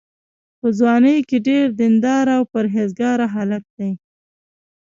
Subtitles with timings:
[0.59, 3.91] په ځوانۍ کې ډېر دینداره او پرهېزګاره هلک دی.